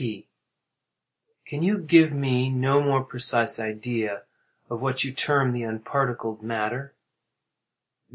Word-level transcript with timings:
P. 0.01 0.25
Can 1.45 1.61
you 1.61 1.77
give 1.77 2.11
me 2.11 2.49
no 2.49 2.81
more 2.81 3.03
precise 3.03 3.59
idea 3.59 4.23
of 4.67 4.81
what 4.81 5.03
you 5.03 5.11
term 5.13 5.53
the 5.53 5.61
unparticled 5.63 6.41
matter? 6.41 6.95